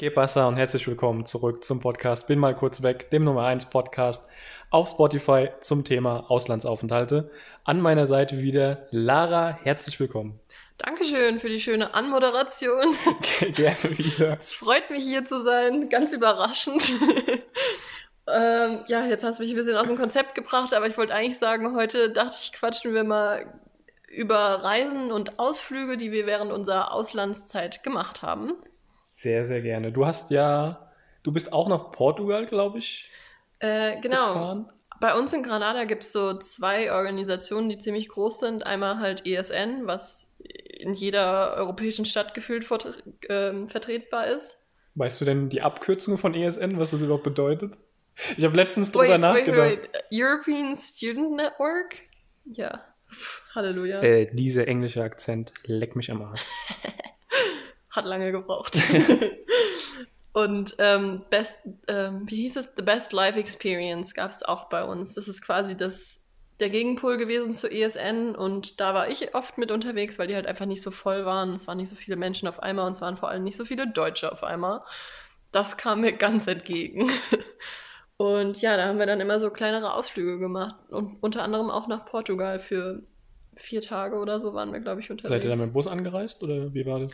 [0.00, 4.30] Gepassa und herzlich willkommen zurück zum Podcast Bin mal kurz weg, dem Nummer 1 Podcast
[4.70, 7.32] auf Spotify zum Thema Auslandsaufenthalte.
[7.64, 10.38] An meiner Seite wieder Lara, herzlich willkommen.
[10.76, 12.94] Dankeschön für die schöne Anmoderation.
[13.40, 14.38] Gerne wieder.
[14.38, 16.80] Es freut mich hier zu sein, ganz überraschend.
[18.28, 21.12] ähm, ja, jetzt hast du mich ein bisschen aus dem Konzept gebracht, aber ich wollte
[21.12, 23.52] eigentlich sagen, heute dachte ich, quatschen wir mal
[24.08, 28.52] über Reisen und Ausflüge, die wir während unserer Auslandszeit gemacht haben.
[29.20, 29.90] Sehr, sehr gerne.
[29.90, 30.92] Du hast ja,
[31.24, 33.10] du bist auch nach Portugal, glaube ich.
[33.58, 34.28] Äh, genau.
[34.28, 34.72] Gefahren.
[35.00, 38.64] Bei uns in Granada gibt es so zwei Organisationen, die ziemlich groß sind.
[38.64, 42.78] Einmal halt ESN, was in jeder europäischen Stadt gefühlt vor,
[43.28, 44.56] äh, vertretbar ist.
[44.94, 47.76] Weißt du denn die Abkürzung von ESN, was das überhaupt bedeutet?
[48.36, 49.58] Ich habe letztens drüber wait, nachgedacht.
[49.58, 50.04] Wait, wait.
[50.12, 51.96] European Student Network?
[52.44, 52.84] Ja.
[53.52, 54.00] Halleluja.
[54.00, 56.44] Äh, dieser englische Akzent, leck mich am Arsch.
[57.98, 58.78] Hat lange gebraucht.
[60.32, 61.56] Und ähm, Best,
[61.88, 62.72] ähm, wie hieß es?
[62.76, 65.14] The Best Life Experience gab es auch bei uns.
[65.14, 66.24] Das ist quasi das,
[66.60, 70.46] der Gegenpol gewesen zu ESN und da war ich oft mit unterwegs, weil die halt
[70.46, 71.56] einfach nicht so voll waren.
[71.56, 73.64] Es waren nicht so viele Menschen auf einmal und es waren vor allem nicht so
[73.64, 74.82] viele Deutsche auf einmal.
[75.50, 77.10] Das kam mir ganz entgegen.
[78.16, 81.86] Und ja, da haben wir dann immer so kleinere Ausflüge gemacht und unter anderem auch
[81.86, 83.04] nach Portugal für
[83.54, 85.28] vier Tage oder so waren wir, glaube ich, unterwegs.
[85.28, 87.12] Seid ihr dann mit dem Bus angereist oder wie war das?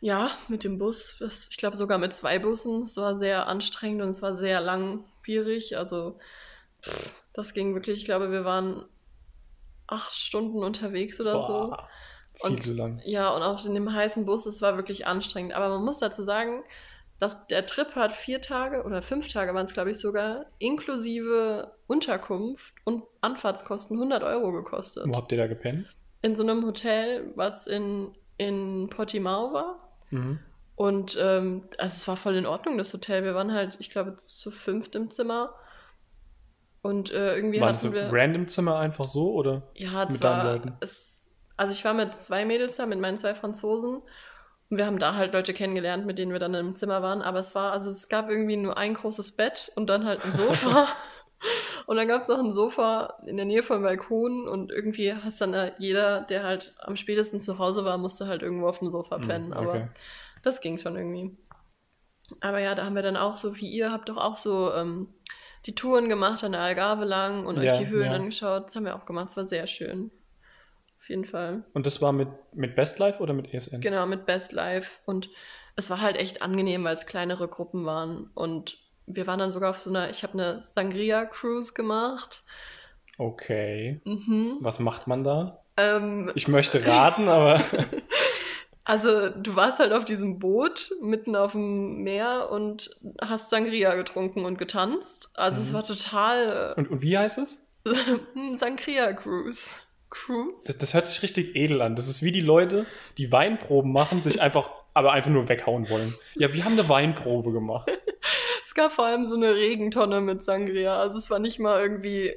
[0.00, 1.16] Ja, mit dem Bus.
[1.18, 2.84] Das, ich glaube sogar mit zwei Bussen.
[2.84, 5.76] Es war sehr anstrengend und es war sehr langwierig.
[5.76, 6.18] Also
[6.82, 7.98] pff, das ging wirklich.
[7.98, 8.84] Ich glaube, wir waren
[9.86, 11.88] acht Stunden unterwegs oder Boah,
[12.40, 12.46] so.
[12.46, 13.00] Viel und, zu lang.
[13.04, 15.54] Ja, und auch in dem heißen Bus, es war wirklich anstrengend.
[15.54, 16.62] Aber man muss dazu sagen,
[17.18, 21.72] dass der Trip hat vier Tage oder fünf Tage waren es, glaube ich, sogar, inklusive
[21.86, 25.04] Unterkunft und Anfahrtskosten 100 Euro gekostet.
[25.08, 25.86] Wo habt ihr da gepennt?
[26.20, 29.85] In so einem Hotel, was in, in Portimao war.
[30.10, 30.38] Mhm.
[30.76, 33.24] Und ähm, also es war voll in Ordnung, das Hotel.
[33.24, 35.54] Wir waren halt, ich glaube, zu fünft im Zimmer.
[36.82, 38.12] Und äh, irgendwie war hatten das wir.
[38.12, 40.72] random Zimmer einfach so oder ja, mit war, deinen Leuten?
[40.80, 44.02] Es, also ich war mit zwei Mädels da, mit meinen zwei Franzosen.
[44.68, 47.22] Und wir haben da halt Leute kennengelernt, mit denen wir dann im Zimmer waren.
[47.22, 50.34] Aber es war, also es gab irgendwie nur ein großes Bett und dann halt ein
[50.34, 50.88] Sofa.
[51.86, 55.40] und dann gab es noch ein Sofa in der Nähe vom Balkon und irgendwie hat
[55.40, 58.90] dann da jeder, der halt am spätesten zu Hause war, musste halt irgendwo auf dem
[58.90, 59.52] Sofa hm, pennen.
[59.52, 59.64] okay.
[59.64, 59.88] Aber
[60.42, 61.36] das ging schon irgendwie.
[62.40, 65.14] Aber ja, da haben wir dann auch so wie ihr habt doch auch so ähm,
[65.66, 68.16] die Touren gemacht an der Algarve lang und ja, euch die Höhlen ja.
[68.16, 68.66] angeschaut.
[68.66, 69.28] Das haben wir auch gemacht.
[69.30, 70.10] Es war sehr schön.
[70.98, 71.62] Auf jeden Fall.
[71.72, 73.80] Und das war mit, mit Best Life oder mit ESN?
[73.80, 74.90] Genau, mit Best Life.
[75.04, 75.30] Und
[75.76, 78.30] es war halt echt angenehm, weil es kleinere Gruppen waren.
[78.34, 82.42] Und wir waren dann sogar auf so einer, ich habe eine Sangria-Cruise gemacht.
[83.18, 84.00] Okay.
[84.04, 84.58] Mhm.
[84.60, 85.62] Was macht man da?
[85.76, 87.60] Ähm, ich möchte raten, aber.
[88.88, 94.44] Also, du warst halt auf diesem Boot mitten auf dem Meer und hast Sangria getrunken
[94.44, 95.28] und getanzt.
[95.34, 95.66] Also, mhm.
[95.66, 96.74] es war total.
[96.76, 97.66] Äh, und, und wie heißt es?
[98.54, 99.70] Sangria Cruise.
[100.08, 100.54] Cruise?
[100.66, 101.96] Das, das, hört sich richtig edel an.
[101.96, 102.86] Das ist wie die Leute,
[103.18, 106.14] die Weinproben machen, sich einfach, aber einfach nur weghauen wollen.
[106.36, 107.90] Ja, wir haben eine Weinprobe gemacht.
[108.76, 111.00] Es gab vor allem so eine Regentonne mit Sangria.
[111.00, 112.34] Also, es war nicht mal irgendwie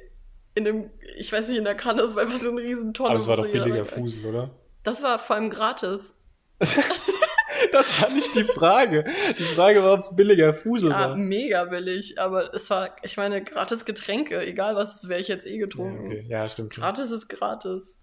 [0.54, 3.10] in dem, ich weiß nicht, in der Kanne, es war einfach so eine riesen Tonne.
[3.10, 4.50] Aber es war doch billiger Fusel, oder?
[4.82, 6.14] Das war vor allem gratis.
[7.72, 9.04] das war nicht die Frage.
[9.38, 11.16] Die Frage war, ob es billiger Fusel ja, war.
[11.16, 15.58] mega billig, aber es war, ich meine, gratis Getränke, egal was, wäre ich jetzt eh
[15.58, 16.10] getrunken.
[16.10, 16.26] Ja, okay.
[16.26, 16.72] ja stimmt.
[16.72, 17.98] Gratis ist gratis.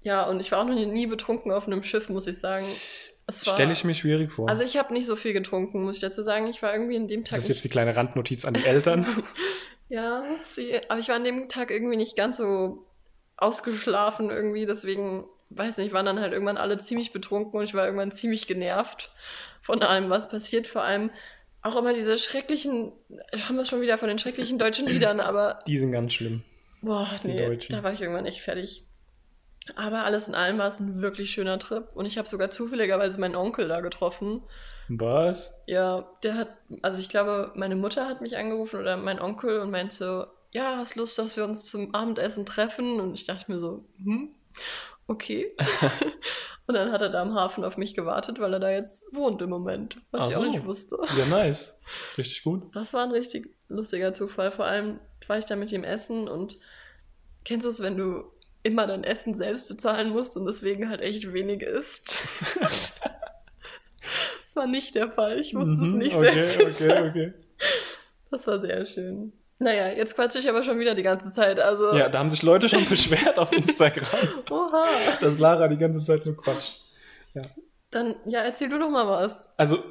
[0.00, 2.66] Ja, und ich war auch noch nie betrunken auf einem Schiff, muss ich sagen.
[3.30, 4.48] Stelle ich mir schwierig vor.
[4.48, 6.46] Also ich habe nicht so viel getrunken, muss ich dazu sagen.
[6.48, 7.36] Ich war irgendwie in dem Tag.
[7.36, 9.06] Das ist jetzt die kleine Randnotiz an die Eltern.
[9.88, 12.86] ja, sie, aber ich war an dem Tag irgendwie nicht ganz so
[13.36, 17.84] ausgeschlafen irgendwie, deswegen weiß nicht, waren dann halt irgendwann alle ziemlich betrunken und ich war
[17.84, 19.10] irgendwann ziemlich genervt
[19.60, 20.66] von allem, was passiert.
[20.66, 21.10] Vor allem
[21.62, 22.92] auch immer diese schrecklichen,
[23.32, 25.60] haben wir schon wieder von den schrecklichen deutschen Liedern, aber.
[25.66, 26.42] Die sind ganz schlimm.
[26.82, 28.84] Boah, nee, da war ich irgendwann echt fertig.
[29.76, 33.18] Aber alles in allem war es ein wirklich schöner Trip und ich habe sogar zufälligerweise
[33.18, 34.42] meinen Onkel da getroffen.
[34.88, 35.54] Was?
[35.66, 36.48] Ja, der hat,
[36.82, 40.76] also ich glaube, meine Mutter hat mich angerufen oder mein Onkel und meinte so, ja,
[40.76, 43.00] hast Lust, dass wir uns zum Abendessen treffen?
[43.00, 44.34] Und ich dachte mir so, hm?
[45.06, 45.56] okay.
[46.66, 49.40] und dann hat er da am Hafen auf mich gewartet, weil er da jetzt wohnt
[49.40, 50.98] im Moment, was Ach ich auch nicht wusste.
[51.18, 51.74] Ja, nice.
[52.18, 52.74] Richtig gut.
[52.76, 54.52] Das war ein richtig lustiger Zufall.
[54.52, 56.58] Vor allem war ich da mit ihm essen und
[57.44, 58.24] kennst du es, wenn du
[58.64, 62.18] immer dein Essen selbst bezahlen musst und deswegen halt echt wenig isst?
[62.60, 65.38] das war nicht der Fall.
[65.38, 67.10] Ich musste mhm, es nicht okay, selbst bezahlen.
[67.10, 67.32] Okay, okay.
[68.30, 69.32] Das war sehr schön.
[69.60, 71.60] Naja, jetzt quatsche ich aber schon wieder die ganze Zeit.
[71.60, 74.08] Also ja, da haben sich Leute schon beschwert auf Instagram,
[74.50, 74.84] Oha.
[75.20, 76.80] dass Lara die ganze Zeit nur quatscht.
[77.34, 77.42] Ja.
[77.92, 79.48] Dann, ja, erzähl du doch mal was.
[79.56, 79.84] Also,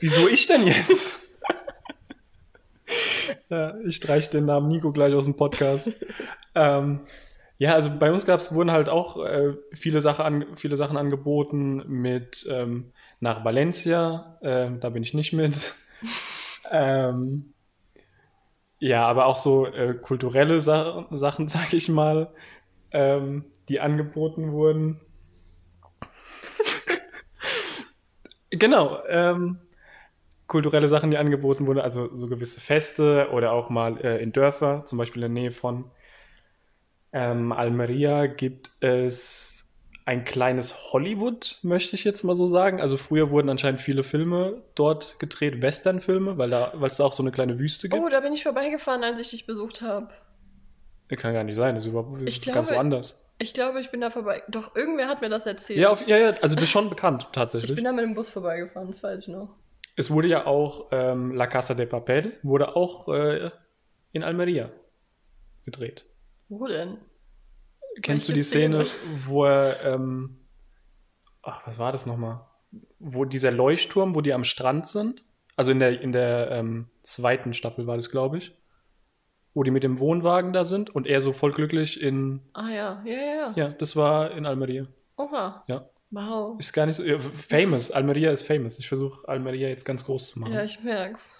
[0.00, 1.20] wieso ich denn jetzt?
[3.48, 5.92] ja, ich streiche den Namen Nico gleich aus dem Podcast.
[6.56, 7.06] ähm,
[7.58, 11.82] ja, also bei uns gab's, wurden halt auch äh, viele, Sache an, viele Sachen angeboten
[11.88, 15.74] mit ähm, nach Valencia, äh, da bin ich nicht mit.
[16.70, 17.54] ähm,
[18.78, 22.28] ja, aber auch so äh, kulturelle Sa Sachen, sag ich mal,
[22.90, 25.00] ähm, die angeboten wurden.
[28.50, 29.60] genau, ähm,
[30.46, 34.84] kulturelle Sachen, die angeboten wurden, also so gewisse Feste oder auch mal äh, in Dörfer,
[34.84, 35.90] zum Beispiel in der Nähe von
[37.16, 39.64] ähm, Almeria gibt es
[40.04, 42.80] ein kleines Hollywood, möchte ich jetzt mal so sagen.
[42.80, 47.12] Also früher wurden anscheinend viele Filme dort gedreht, Westernfilme, weil da, weil es da auch
[47.14, 48.00] so eine kleine Wüste gibt.
[48.02, 50.08] Oh, da bin ich vorbeigefahren, als ich dich besucht habe.
[51.08, 53.22] Kann gar nicht sein, das ist überhaupt Ich ganz glaube- woanders.
[53.38, 54.42] Ich glaube, ich bin da vorbei.
[54.48, 55.78] Doch, irgendwer hat mir das erzählt.
[55.78, 57.74] Ja, auf, ja, ja, also das ist schon bekannt ich tatsächlich.
[57.74, 59.50] bin da mit dem Bus vorbeigefahren, das weiß ich noch.
[59.96, 63.50] Es wurde ja auch ähm, La Casa de Papel wurde auch äh,
[64.12, 64.70] in Almeria
[65.64, 66.04] gedreht.
[66.48, 66.98] Wo denn?
[68.02, 68.86] Kennst du Welche die Szene,
[69.26, 70.38] wo er, ähm,
[71.42, 72.40] ach, was war das nochmal?
[72.98, 75.24] Wo dieser Leuchtturm, wo die am Strand sind?
[75.56, 78.54] Also in der, in der ähm, zweiten Staffel war das, glaube ich.
[79.54, 83.02] Wo die mit dem Wohnwagen da sind und er so voll glücklich in, Ah ja,
[83.06, 83.34] ja, ja.
[83.34, 83.52] ja.
[83.56, 84.86] ja, das war in Almeria.
[85.16, 85.64] Oha.
[85.66, 85.88] Ja.
[86.10, 86.58] Wow.
[86.58, 87.90] Ist gar nicht so, ja, famous.
[87.90, 88.78] Almeria ist famous.
[88.78, 90.52] Ich versuche Almeria jetzt ganz groß zu machen.
[90.52, 91.34] Ja, ich merk's.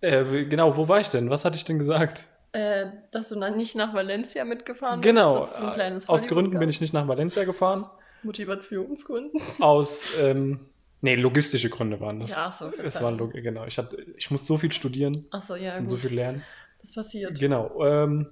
[0.00, 1.30] äh, genau, wo war ich denn?
[1.30, 2.28] Was hatte ich denn gesagt?
[2.56, 5.56] Äh, dass du dann nicht nach Valencia mitgefahren Genau, bist.
[5.56, 7.84] ein kleines aus Gründen bin ich nicht nach Valencia gefahren.
[8.22, 9.42] Motivationsgründen.
[9.60, 10.60] Aus, ähm,
[11.02, 12.30] nee, logistische Gründe waren das.
[12.30, 12.72] Ja, so.
[12.82, 13.66] Es war genau.
[13.66, 15.90] Ich, hatte, ich muss so viel studieren Achso, ja, und gut.
[15.90, 16.44] so viel lernen.
[16.80, 17.38] Das passiert.
[17.38, 17.84] Genau.
[17.84, 18.30] Ähm,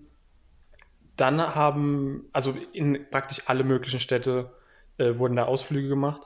[1.18, 4.50] dann haben, also in praktisch alle möglichen Städte
[4.96, 6.22] äh, wurden da Ausflüge gemacht.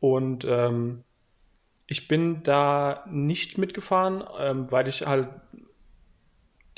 [0.00, 1.04] Und ähm,
[1.86, 5.28] ich bin da nicht mitgefahren, ähm, weil ich halt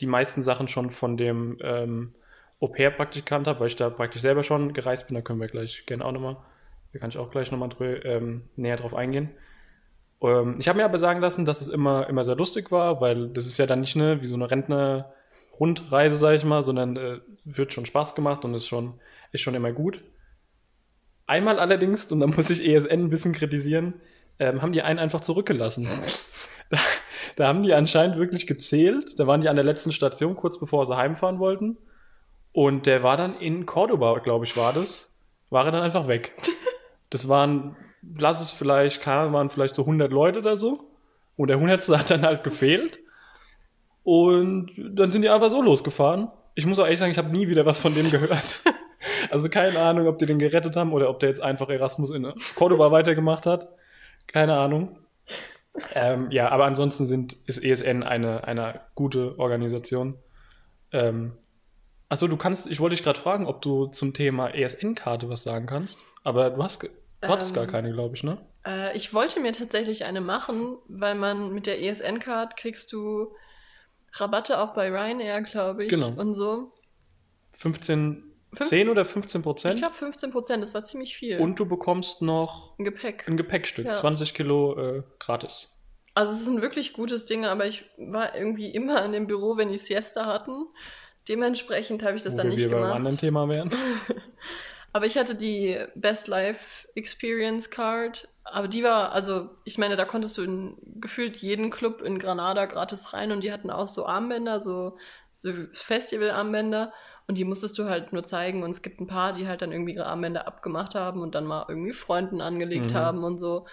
[0.01, 2.15] die meisten Sachen schon von dem ähm,
[2.61, 5.15] Au-pair-Praktikant habe, weil ich da praktisch selber schon gereist bin.
[5.15, 6.37] Da können wir gleich gerne auch nochmal,
[6.93, 7.71] da kann ich auch gleich nochmal
[8.05, 9.31] ähm, näher drauf eingehen.
[10.23, 13.29] Ähm, ich habe mir aber sagen lassen, dass es immer, immer sehr lustig war, weil
[13.29, 17.21] das ist ja dann nicht eine, wie so eine Rentner-Rundreise, sag ich mal, sondern äh,
[17.45, 18.95] wird schon Spaß gemacht und ist schon,
[19.33, 20.03] ist schon immer gut.
[21.27, 23.95] Einmal allerdings, und da muss ich ESN ein bisschen kritisieren,
[24.39, 25.87] ähm, haben die einen einfach zurückgelassen.
[27.37, 29.19] da, haben die anscheinend wirklich gezählt.
[29.19, 31.77] Da waren die an der letzten Station, kurz bevor sie heimfahren wollten.
[32.53, 35.13] Und der war dann in Cordoba, glaube ich, war das.
[35.51, 36.33] War er dann einfach weg.
[37.11, 37.75] Das waren,
[38.19, 40.91] lass es vielleicht, keine waren vielleicht so 100 Leute oder so.
[41.39, 41.89] Und der 100.
[41.99, 42.99] hat dann halt gefehlt.
[44.05, 46.29] Und dann sind die einfach so losgefahren.
[46.55, 48.63] Ich muss auch ehrlich sagen, ich habe nie wieder was von dem gehört.
[49.31, 52.33] Also keine Ahnung, ob die den gerettet haben oder ob der jetzt einfach Erasmus in
[52.57, 53.69] Cordoba weitergemacht hat.
[54.27, 54.99] Keine Ahnung.
[55.95, 60.17] Ähm, ja, aber ansonsten sind, ist ESN eine, eine gute Organisation.
[60.93, 61.33] Ähm,
[62.09, 65.67] achso, du kannst, ich wollte dich gerade fragen, ob du zum Thema ESN-Karte was sagen
[65.67, 65.99] kannst.
[66.25, 66.89] Aber du hast, du
[67.29, 68.39] hattest gar Ähm, keine, glaube ich, ne?
[68.67, 73.33] Äh, ich wollte mir tatsächlich eine machen, weil man mit der ESN-Card kriegst du
[74.15, 75.91] Rabatte auch bei Ryanair, glaube ich.
[75.91, 76.09] Genau.
[76.11, 76.73] Und so.
[77.53, 78.23] 15,
[78.55, 79.79] 15 10 oder 15% Ich Prozent.
[79.79, 81.39] glaube 15 Prozent, das war ziemlich viel.
[81.39, 83.27] Und du bekommst noch ein Gepäck.
[83.29, 83.95] ein Gepäckstück, Ja.
[83.97, 85.69] 20 Kilo äh, gratis.
[86.19, 89.57] Also es ist ein wirklich gutes Ding, aber ich war irgendwie immer in dem Büro,
[89.57, 90.67] wenn die Siesta hatten.
[91.29, 92.97] Dementsprechend habe ich das Wo dann wir nicht wieder beim gemacht.
[92.97, 93.71] anderen Thema wären.
[94.93, 98.27] Aber ich hatte die Best Life Experience Card.
[98.43, 102.65] Aber die war, also ich meine, da konntest du in gefühlt jeden Club in Granada
[102.67, 104.97] gratis rein und die hatten auch so Armbänder, so,
[105.35, 106.93] so Festival-Armbänder.
[107.29, 108.63] Und die musstest du halt nur zeigen.
[108.65, 111.45] Und es gibt ein paar, die halt dann irgendwie ihre Armbänder abgemacht haben und dann
[111.45, 112.95] mal irgendwie Freunden angelegt Mhm.
[112.95, 113.67] haben und so.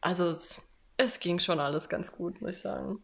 [0.00, 0.60] Also es,
[0.96, 3.02] es ging schon alles ganz gut, muss ich sagen.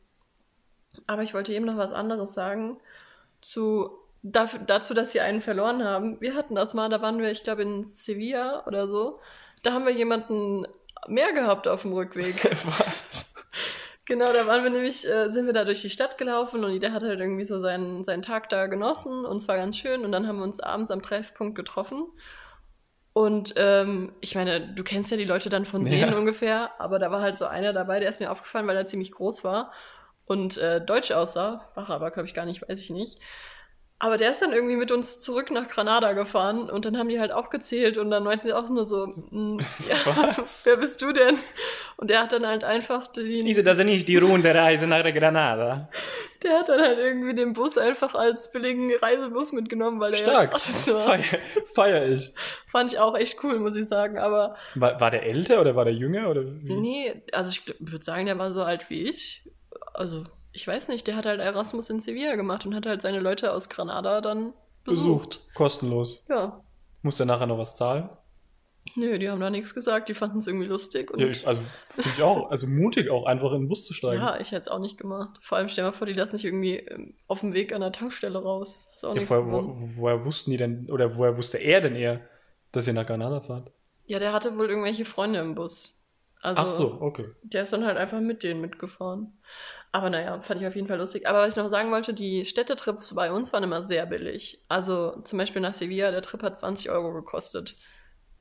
[1.06, 2.78] Aber ich wollte eben noch was anderes sagen.
[3.40, 3.90] Zu,
[4.22, 6.20] dazu, dass sie einen verloren haben.
[6.20, 9.20] Wir hatten das mal, da waren wir, ich glaube, in Sevilla oder so.
[9.62, 10.66] Da haben wir jemanden
[11.06, 12.44] mehr gehabt auf dem Rückweg.
[12.64, 13.34] Was?
[14.04, 16.92] Genau, da waren wir nämlich, äh, sind wir da durch die Stadt gelaufen und der
[16.92, 20.12] hat halt irgendwie so seinen, seinen Tag da genossen und es war ganz schön und
[20.12, 22.06] dann haben wir uns abends am Treffpunkt getroffen.
[23.18, 26.16] Und ähm, ich meine, du kennst ja die Leute dann von sehen Ja.
[26.16, 29.10] ungefähr, aber da war halt so einer dabei, der ist mir aufgefallen, weil er ziemlich
[29.10, 29.72] groß war
[30.24, 33.18] und äh, deutsch aussah, war er aber, glaube ich, gar nicht, weiß ich nicht.
[34.00, 37.18] Aber der ist dann irgendwie mit uns zurück nach Granada gefahren und dann haben die
[37.18, 39.96] halt auch gezählt und dann meinten sie auch nur so, "Mm, ja,
[40.64, 41.36] wer bist du denn?
[41.96, 45.88] Und der hat dann halt einfach den, Diese, das ist nicht die Runde-Reise nach Granada.
[46.44, 50.26] der hat dann halt irgendwie den Bus einfach als billigen Reisebus mitgenommen, weil der ja
[50.26, 50.50] Stark.
[50.52, 51.00] gratis war.
[51.00, 51.24] Feier,
[51.74, 52.32] feier ich.
[52.68, 54.16] Fand ich auch echt cool, muss ich sagen.
[54.18, 56.30] Aber War, war der älter oder war der jünger?
[56.30, 56.72] Oder wie?
[56.72, 59.42] nee, also ich würde sagen, der war so alt wie ich.
[59.92, 63.20] Also, ich weiß nicht, der hat halt Erasmus in Sevilla gemacht und hat halt seine
[63.20, 64.52] Leute aus Granada dann
[64.84, 65.28] besucht.
[65.40, 65.54] Besucht.
[65.54, 66.24] Kostenlos.
[66.28, 66.60] Ja.
[67.02, 68.08] Muss der nachher noch was zahlen?
[68.96, 71.10] Nö, die haben da nichts gesagt, die fanden es irgendwie lustig.
[71.10, 72.50] Und Ja, ich, also finde ich auch.
[72.50, 74.22] Also mutig auch, einfach in den Bus zu steigen.
[74.22, 75.38] Ja, ich hätte es auch nicht gemacht.
[75.42, 77.82] Vor allem stell dir mal vor, die lassen nicht irgendwie ähm, auf dem Weg an
[77.82, 78.88] der Tankstelle raus.
[78.94, 81.96] Ist auch Ja, nichts woher, wo, woher wussten die denn, oder woher wusste er denn
[81.96, 82.20] eher,
[82.72, 83.70] dass ihr nach Granada fahrt?
[84.06, 86.02] Ja, der hatte wohl irgendwelche Freunde im Bus.
[86.40, 87.26] Also, Ach so, okay.
[87.42, 89.38] der ist dann halt einfach mit denen mitgefahren.
[89.90, 91.26] Aber naja, fand ich auf jeden Fall lustig.
[91.26, 94.62] Aber was ich noch sagen wollte, die Städtetrips bei uns waren immer sehr billig.
[94.68, 97.74] Also zum Beispiel nach Sevilla, der Trip hat 20 Euro gekostet.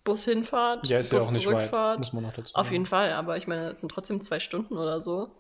[0.04, 2.00] Bushinfahrt, Ja, ist ja Bus auch nicht weit, Zurückfahrt.
[2.00, 4.77] muss man noch dazu Auf jeden Fall, aber ich meine, das sind trotzdem zwei Stunden
[4.77, 5.32] oder so.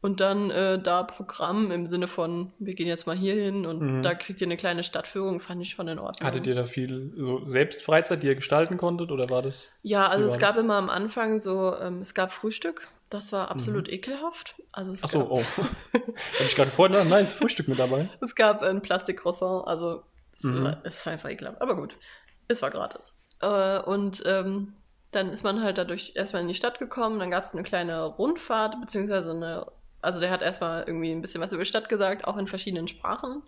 [0.00, 3.80] Und dann äh, da Programm im Sinne von, wir gehen jetzt mal hier hin und
[3.80, 4.02] Mhm.
[4.04, 6.24] da kriegt ihr eine kleine Stadtführung, fand ich schon in Ordnung.
[6.26, 9.72] Hattet ihr da viel so Selbstfreizeit, die ihr gestalten konntet, oder war das?
[9.82, 13.88] Ja, also es gab immer am Anfang so, ähm, es gab Frühstück, das war absolut
[13.88, 14.54] ekelhaft.
[14.70, 15.04] Also es Mhm.
[15.06, 15.42] Ach so, gab, oh.
[16.38, 18.08] Hab ich gerade vorhin ein nice Frühstück mit dabei.
[18.20, 20.02] es gab ein Plastikcroissant, also
[20.36, 20.62] es, Mhm.
[20.62, 21.60] war, es war einfach ekelhaft.
[21.60, 21.96] Aber gut,
[22.46, 23.14] es war gratis.
[23.40, 24.74] Äh, und ähm,
[25.10, 28.04] dann ist man halt dadurch erstmal in die Stadt gekommen, dann gab es eine kleine
[28.04, 29.66] Rundfahrt, beziehungsweise eine,
[30.00, 32.88] also der hat erstmal irgendwie ein bisschen was über die Stadt gesagt, auch in verschiedenen
[32.88, 33.42] Sprachen.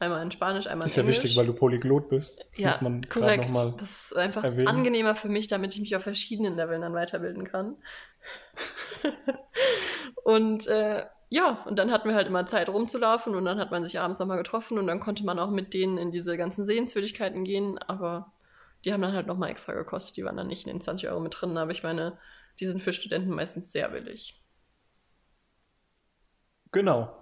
[0.00, 1.18] Einmal in Spanisch, einmal in Ist ja Englisch.
[1.18, 2.44] wichtig, weil du Polyglot bist.
[2.50, 3.44] Das ja, muss man korrekt.
[3.44, 3.74] nochmal.
[3.78, 4.66] Das ist einfach erwähnen.
[4.66, 7.76] angenehmer für mich, damit ich mich auf verschiedenen Leveln dann weiterbilden kann.
[10.24, 13.82] und äh, ja, und dann hatten wir halt immer Zeit rumzulaufen und dann hat man
[13.82, 17.44] sich abends nochmal getroffen und dann konnte man auch mit denen in diese ganzen Sehenswürdigkeiten
[17.44, 18.32] gehen, aber
[18.84, 21.20] die haben dann halt nochmal extra gekostet, die waren dann nicht in den 20 Euro
[21.20, 22.18] mit drin, aber ich meine,
[22.60, 24.43] die sind für Studenten meistens sehr billig.
[26.74, 27.16] Genau.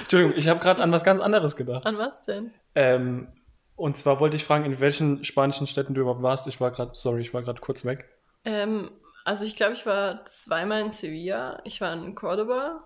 [0.00, 1.84] Entschuldigung, ich habe gerade an was ganz anderes gedacht.
[1.86, 2.52] An was denn?
[2.74, 3.28] Ähm,
[3.76, 6.46] und zwar wollte ich fragen, in welchen spanischen Städten du überhaupt warst.
[6.46, 8.08] Ich war gerade, sorry, ich war gerade kurz weg.
[8.44, 8.90] Ähm,
[9.24, 12.84] also ich glaube, ich war zweimal in Sevilla, ich war in Cordoba.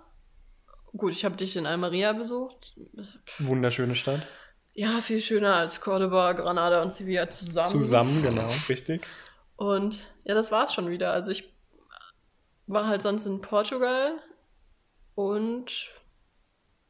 [0.97, 2.75] Gut, ich habe dich in Almeria besucht.
[3.39, 4.27] Wunderschöne Stadt.
[4.73, 7.69] Ja, viel schöner als Cordoba, Granada und Sevilla zusammen.
[7.69, 9.07] Zusammen, genau, richtig.
[9.57, 11.13] Und ja, das war's schon wieder.
[11.13, 11.53] Also ich
[12.69, 14.13] war halt sonst in Portugal
[15.19, 15.91] und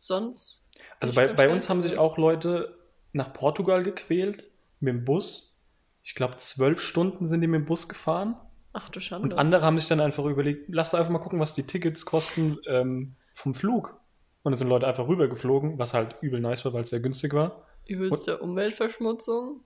[0.01, 0.63] sonst.
[1.01, 2.77] Also bei, bei uns haben sich auch Leute
[3.13, 4.45] nach Portugal gequält
[4.81, 5.59] mit dem Bus.
[6.03, 8.37] Ich glaube, zwölf Stunden sind die mit dem Bus gefahren.
[8.75, 9.39] Ach du Und Schande.
[9.39, 12.59] andere haben sich dann einfach überlegt, lass doch einfach mal gucken, was die Tickets kosten
[12.67, 13.99] ähm, vom Flug.
[14.43, 17.33] Und dann sind Leute einfach rübergeflogen, was halt übel nice war, weil es sehr günstig
[17.33, 17.65] war.
[17.87, 19.65] Übelste Umweltverschmutzung.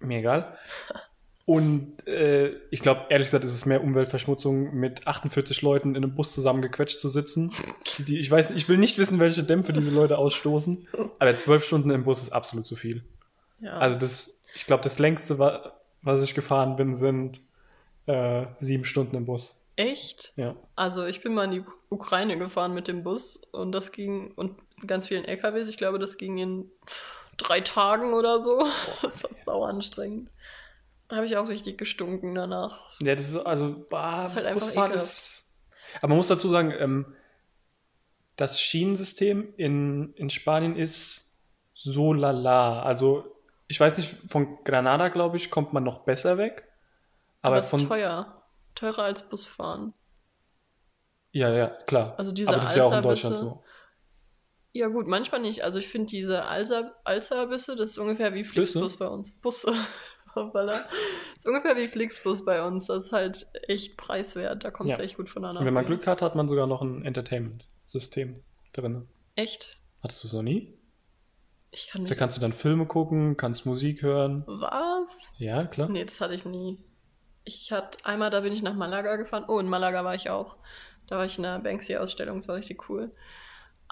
[0.00, 0.58] Mir egal.
[1.46, 6.14] Und äh, ich glaube, ehrlich gesagt, ist es mehr Umweltverschmutzung, mit 48 Leuten in einem
[6.14, 7.52] Bus zusammengequetscht zu sitzen.
[7.98, 10.88] Die, ich weiß, ich will nicht wissen, welche Dämpfe diese Leute ausstoßen.
[11.18, 13.04] Aber zwölf Stunden im Bus ist absolut zu viel.
[13.60, 13.76] Ja.
[13.76, 17.40] Also das, ich glaube, das längste, wa- was ich gefahren bin, sind
[18.06, 19.54] äh, sieben Stunden im Bus.
[19.76, 20.32] Echt?
[20.36, 20.56] Ja.
[20.76, 24.56] Also ich bin mal in die Ukraine gefahren mit dem Bus und das ging und
[24.86, 25.68] ganz vielen LKWs.
[25.68, 26.70] Ich glaube, das ging in
[27.36, 28.66] drei Tagen oder so.
[29.02, 30.30] Das war sau anstrengend.
[31.08, 32.98] Da habe ich auch richtig gestunken danach.
[33.00, 35.50] Ja, das ist also, bah, ist halt Busfahren ist.
[35.98, 37.14] Aber man muss dazu sagen, ähm,
[38.36, 41.32] das Schienensystem in, in Spanien ist
[41.74, 42.82] so lala.
[42.82, 43.36] Also,
[43.68, 46.66] ich weiß nicht, von Granada, glaube ich, kommt man noch besser weg.
[47.42, 47.86] Aber, ist von.
[47.86, 48.42] teuer.
[48.74, 49.94] Teurer als Busfahren.
[51.30, 52.14] Ja, ja, klar.
[52.16, 53.62] Also diese Aber das ist ja auch in Deutschland so.
[54.72, 55.62] Ja gut, manchmal nicht.
[55.62, 59.30] Also ich finde diese Alsa- Alsa-Busse, das ist ungefähr wie Flixbus bei uns.
[59.40, 59.74] Busse.
[60.34, 60.86] Das
[61.38, 62.86] ist ungefähr wie Flixbus bei uns.
[62.86, 64.64] Das ist halt echt preiswert.
[64.64, 64.96] Da kommst Ja.
[64.98, 67.04] du echt gut von einer Und wenn man Glück hat, hat man sogar noch ein
[67.04, 69.08] Entertainment-System drin.
[69.36, 69.78] Echt?
[70.02, 70.74] Hattest du es noch nie?
[71.70, 72.18] Ich kann Da mich...
[72.18, 74.44] kannst du dann Filme gucken, kannst Musik hören.
[74.46, 75.08] Was?
[75.38, 75.88] Ja, klar.
[75.88, 76.78] Nee, das hatte ich nie.
[77.44, 79.44] Ich hatte einmal, da bin ich nach Malaga gefahren.
[79.48, 80.56] Oh, in Malaga war ich auch.
[81.08, 83.10] Da war ich in der Banksy-Ausstellung, das war richtig cool.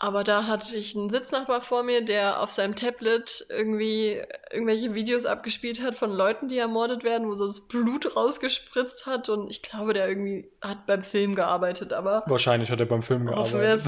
[0.03, 5.27] Aber da hatte ich einen Sitznachbar vor mir, der auf seinem Tablet irgendwie irgendwelche Videos
[5.27, 9.29] abgespielt hat von Leuten, die ermordet werden, wo so das Blut rausgespritzt hat.
[9.29, 13.27] Und ich glaube, der irgendwie hat beim Film gearbeitet, aber Wahrscheinlich hat er beim Film
[13.27, 13.85] gearbeitet.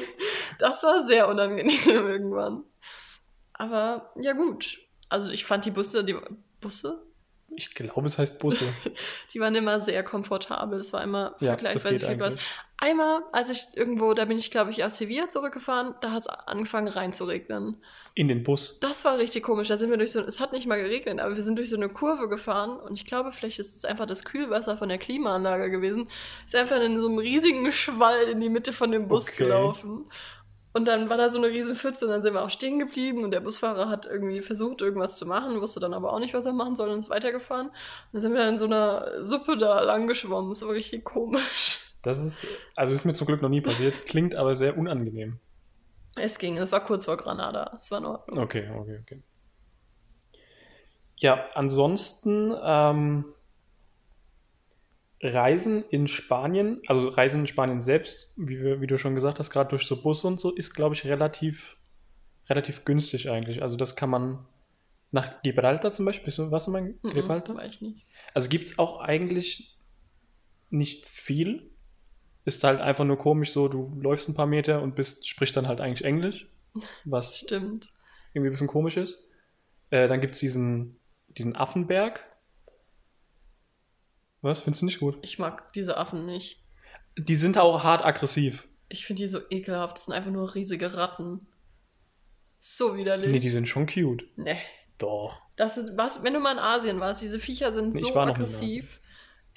[0.60, 2.62] das war sehr unangenehm irgendwann.
[3.52, 4.78] Aber ja gut.
[5.08, 6.14] Also ich fand die Busse, die
[6.60, 7.02] Busse?
[7.56, 8.64] Ich glaube, es heißt Busse.
[9.34, 10.80] die waren immer sehr komfortabel.
[10.80, 12.34] Es war immer Ja, vergleichsweise viel was.
[12.76, 16.26] Einmal, als ich irgendwo, da bin ich, glaube ich, aus Sevilla zurückgefahren, da hat es
[16.28, 17.82] angefangen reinzuregnen.
[18.14, 18.78] In den Bus.
[18.80, 19.68] Das war richtig komisch.
[19.68, 21.76] Da sind wir durch so, es hat nicht mal geregnet, aber wir sind durch so
[21.76, 25.70] eine Kurve gefahren und ich glaube, vielleicht ist es einfach das Kühlwasser von der Klimaanlage
[25.70, 26.08] gewesen.
[26.46, 29.44] Ist einfach in so einem riesigen Schwall in die Mitte von dem Bus Okay.
[29.44, 30.06] gelaufen.
[30.78, 33.24] Und dann war da so eine riesen Pfütze und dann sind wir auch stehen geblieben
[33.24, 36.46] und der Busfahrer hat irgendwie versucht, irgendwas zu machen, wusste dann aber auch nicht, was
[36.46, 37.66] er machen soll und ist weitergefahren.
[37.66, 37.74] Und
[38.12, 40.50] dann sind wir in so einer Suppe da lang geschwommen.
[40.50, 41.80] Das war richtig komisch.
[42.04, 45.40] Das ist, also ist mir zum Glück noch nie passiert, klingt aber sehr unangenehm.
[46.14, 47.76] Es ging, es war kurz vor Granada.
[47.82, 48.38] Es war in Ordnung.
[48.38, 49.22] Okay, okay, okay.
[51.16, 53.24] Ja, ansonsten ähm,
[55.20, 59.50] Reisen in Spanien, also Reisen in Spanien selbst, wie, wir, wie du schon gesagt hast,
[59.50, 61.76] gerade durch so Busse und so, ist, glaube ich, relativ,
[62.48, 63.62] relativ günstig eigentlich.
[63.62, 64.46] Also das kann man
[65.10, 67.56] nach Gibraltar zum Beispiel, bist du, warst du mal in Mhm, Gibraltar?
[67.56, 68.04] war ich nicht.
[68.34, 69.76] Also gibt es auch eigentlich
[70.70, 71.70] nicht viel.
[72.44, 75.66] Ist halt einfach nur komisch so, du läufst ein paar Meter und bist, sprichst dann
[75.68, 76.46] halt eigentlich Englisch,
[77.04, 77.90] was Stimmt.
[78.34, 79.26] irgendwie ein bisschen komisch ist.
[79.90, 80.96] Äh, dann gibt es diesen,
[81.36, 82.24] diesen Affenberg.
[84.42, 84.60] Was?
[84.60, 85.18] Findest du nicht gut?
[85.22, 86.60] Ich mag diese Affen nicht.
[87.16, 88.68] Die sind auch hart aggressiv.
[88.88, 89.98] Ich finde die so ekelhaft.
[89.98, 91.46] Das sind einfach nur riesige Ratten.
[92.58, 93.30] So widerlich.
[93.30, 94.24] Nee, die sind schon cute.
[94.36, 94.56] Nee.
[94.98, 95.42] Doch.
[95.56, 99.00] Das ist, was, wenn du mal in Asien warst, diese Viecher sind ich so aggressiv.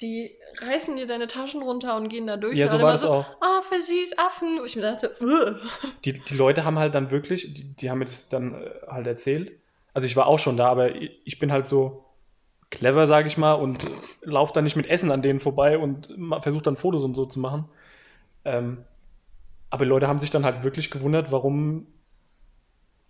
[0.00, 2.56] Die reißen dir deine Taschen runter und gehen da durch.
[2.56, 3.24] Ja, Und so war das auch.
[3.40, 4.58] Ah, für süß Affen.
[4.60, 5.60] Wo ich mir dachte, Ugh.
[6.04, 9.06] Die, die Leute haben halt dann wirklich, die, die haben mir das dann äh, halt
[9.06, 9.52] erzählt.
[9.94, 12.01] Also ich war auch schon da, aber ich bin halt so
[12.72, 13.86] clever, sage ich mal, und
[14.22, 16.08] laufe dann nicht mit Essen an denen vorbei und
[16.40, 17.68] versuche dann Fotos und so zu machen.
[18.44, 18.84] Ähm,
[19.70, 21.86] aber Leute haben sich dann halt wirklich gewundert, warum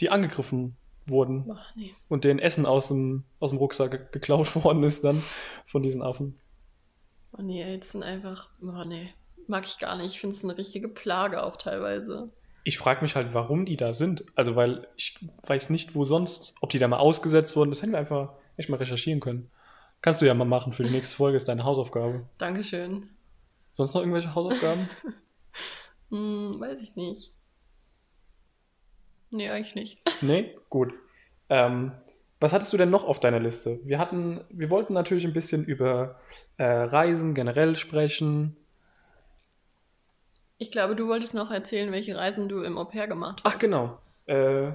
[0.00, 0.76] die angegriffen
[1.06, 1.50] wurden.
[1.52, 1.94] Ach, nee.
[2.08, 5.22] und deren Essen aus dem, aus dem Rucksack ge- geklaut worden ist dann
[5.66, 6.38] von diesen Affen.
[7.36, 8.48] Oh nee, ey, das sind einfach.
[8.60, 9.10] Oh nee.
[9.48, 10.14] Mag ich gar nicht.
[10.14, 12.30] Ich finde es eine richtige Plage auch teilweise.
[12.64, 14.24] Ich frage mich halt, warum die da sind.
[14.36, 17.70] Also, weil ich weiß nicht, wo sonst, ob die da mal ausgesetzt wurden.
[17.70, 19.50] Das hätten wir einfach echt mal recherchieren können.
[20.00, 22.26] Kannst du ja mal machen für die nächste Folge, ist deine Hausaufgabe.
[22.38, 23.08] Dankeschön.
[23.74, 24.88] Sonst noch irgendwelche Hausaufgaben?
[26.10, 27.32] Hm, weiß ich nicht.
[29.30, 29.98] Nee, eigentlich nicht.
[30.20, 30.54] nee?
[30.68, 30.92] Gut.
[31.48, 31.92] Ähm,
[32.38, 33.80] was hattest du denn noch auf deiner Liste?
[33.84, 36.20] Wir hatten, wir wollten natürlich ein bisschen über
[36.58, 38.58] äh, Reisen generell sprechen.
[40.58, 43.54] Ich glaube, du wolltest noch erzählen, welche Reisen du im Au pair gemacht hast.
[43.54, 43.98] Ach, genau.
[44.26, 44.72] Äh,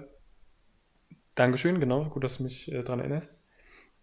[1.35, 2.05] Dankeschön, genau.
[2.05, 3.36] Gut, dass du mich äh, daran erinnerst.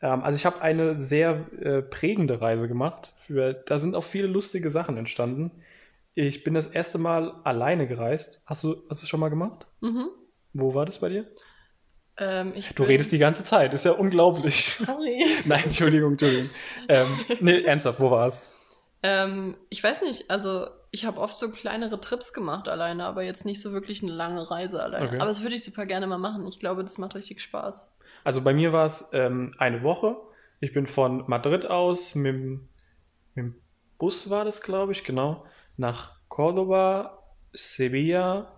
[0.05, 3.15] Ähm, also ich habe eine sehr äh, prägende Reise gemacht.
[3.27, 5.51] Für, da sind auch viele lustige Sachen entstanden.
[6.15, 8.43] Ich bin das erste Mal alleine gereist.
[8.45, 9.67] Hast du, hast du schon mal gemacht?
[9.81, 10.11] Mhm.
[10.53, 11.27] Wo war das bei dir?
[12.19, 14.75] Ähm, Du bin- redest die ganze Zeit, ist ja unglaublich.
[14.77, 15.25] Sorry.
[15.47, 16.51] Nein, Entschuldigung, Entschuldigung.
[16.89, 17.07] Ähm,
[17.41, 18.53] nee, ernsthaft, wo war es?
[19.03, 23.45] Ähm, ich weiß nicht, also ich habe oft so kleinere Trips gemacht alleine, aber jetzt
[23.45, 25.07] nicht so wirklich eine lange Reise alleine.
[25.07, 25.17] Okay.
[25.17, 26.47] Aber das würde ich super gerne mal machen.
[26.47, 27.91] Ich glaube, das macht richtig Spaß.
[28.25, 30.17] Also bei mir war es ähm, eine Woche.
[30.61, 32.69] Ich bin von Madrid aus mit, dem-
[33.35, 33.55] mit dem
[33.99, 35.45] Bus war das, glaube ich, genau,
[35.77, 37.19] nach Córdoba,
[37.53, 38.53] Sevilla,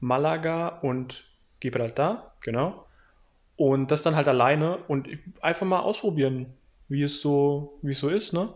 [0.00, 1.24] Malaga und
[1.60, 2.86] Gibraltar, genau.
[3.56, 5.08] Und das dann halt alleine und
[5.42, 6.54] einfach mal ausprobieren,
[6.88, 8.54] wie es so, wie es so ist, ne?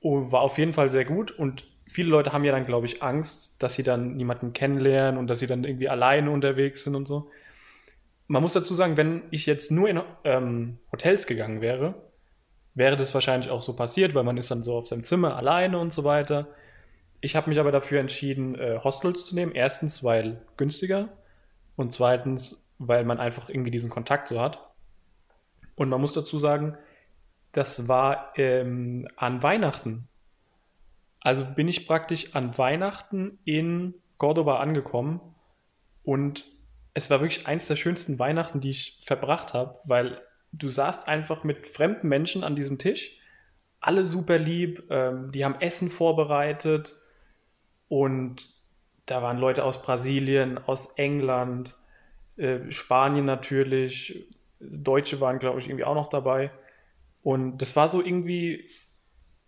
[0.00, 3.02] Und war auf jeden Fall sehr gut und viele Leute haben ja dann, glaube ich,
[3.02, 7.06] Angst, dass sie dann niemanden kennenlernen und dass sie dann irgendwie alleine unterwegs sind und
[7.06, 7.30] so.
[8.28, 11.94] Man muss dazu sagen, wenn ich jetzt nur in ähm, Hotels gegangen wäre,
[12.74, 15.78] wäre das wahrscheinlich auch so passiert, weil man ist dann so auf seinem Zimmer alleine
[15.78, 16.46] und so weiter.
[17.20, 19.52] Ich habe mich aber dafür entschieden, äh, Hostels zu nehmen.
[19.52, 21.08] Erstens, weil günstiger
[21.74, 24.60] und zweitens, weil man einfach irgendwie diesen Kontakt so hat.
[25.74, 26.76] Und man muss dazu sagen,
[27.52, 30.06] das war ähm, an Weihnachten.
[31.20, 35.20] Also bin ich praktisch an Weihnachten in Cordoba angekommen
[36.04, 36.44] und
[36.98, 40.20] es war wirklich eins der schönsten Weihnachten, die ich verbracht habe, weil
[40.52, 43.16] du saßt einfach mit fremden Menschen an diesem Tisch,
[43.80, 46.96] alle super lieb, ähm, die haben Essen vorbereitet
[47.88, 48.48] und
[49.06, 51.76] da waren Leute aus Brasilien, aus England,
[52.36, 54.26] äh, Spanien natürlich,
[54.58, 56.50] Deutsche waren, glaube ich, irgendwie auch noch dabei.
[57.22, 58.68] Und das war so irgendwie,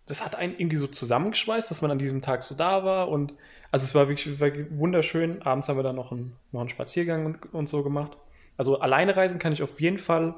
[0.05, 3.09] das hat einen irgendwie so zusammengeschweißt, dass man an diesem Tag so da war.
[3.09, 3.33] Und
[3.71, 5.41] also es war wirklich, wirklich wunderschön.
[5.41, 8.17] Abends haben wir dann noch einen, noch einen Spaziergang und, und so gemacht.
[8.57, 10.35] Also alleine reisen kann ich auf jeden Fall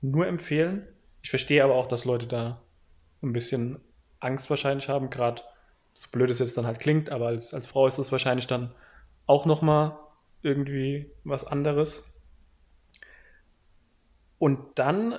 [0.00, 0.86] nur empfehlen.
[1.22, 2.60] Ich verstehe aber auch, dass Leute da
[3.22, 3.80] ein bisschen
[4.20, 5.42] Angst wahrscheinlich haben, gerade
[5.94, 8.74] so blöd es jetzt dann halt klingt, aber als, als Frau ist es wahrscheinlich dann
[9.26, 9.96] auch nochmal
[10.42, 12.04] irgendwie was anderes.
[14.38, 15.18] Und dann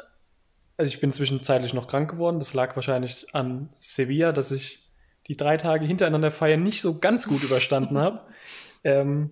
[0.77, 2.39] Also ich bin zwischenzeitlich noch krank geworden.
[2.39, 4.84] Das lag wahrscheinlich an Sevilla, dass ich
[5.27, 8.21] die drei Tage hintereinander feiern nicht so ganz gut überstanden habe.
[8.87, 9.31] Ähm,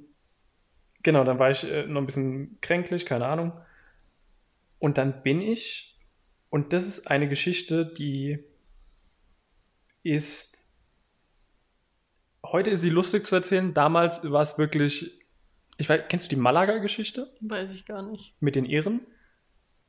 [1.04, 3.52] genau, dann war ich äh, noch ein bisschen kränklich, keine Ahnung.
[4.80, 5.96] Und dann bin ich,
[6.50, 8.40] und das ist eine Geschichte, die
[10.02, 10.66] ist,
[12.44, 13.76] heute ist sie lustig zu erzählen.
[13.76, 15.20] Damals war es wirklich,
[15.78, 18.34] ich weiß, kennst du die Malaga-Geschichte Weiß ich gar nicht.
[18.42, 19.02] mit den Ehren?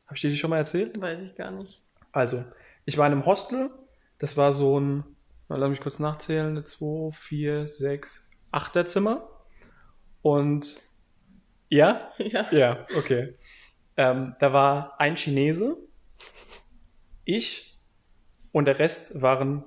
[0.04, 1.00] Habe ich dir die schon mal erzählt?
[1.00, 1.80] Weiß ich gar nicht.
[2.12, 2.44] Also,
[2.84, 3.70] ich war in einem Hostel.
[4.18, 5.04] Das war so ein,
[5.48, 9.28] na, lass mich kurz nachzählen, 2, 4, 6, 8er Zimmer.
[10.22, 10.80] Und
[11.68, 12.50] ja, Ja.
[12.52, 13.34] ja, okay.
[13.96, 15.76] Ähm, da war ein Chinese,
[17.24, 17.78] ich
[18.52, 19.64] und der Rest waren